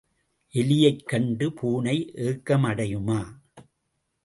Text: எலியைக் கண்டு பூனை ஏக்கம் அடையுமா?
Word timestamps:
எலியைக் 0.53 1.03
கண்டு 1.05 1.53
பூனை 1.53 1.95
ஏக்கம் 2.13 2.63
அடையுமா? 2.63 3.21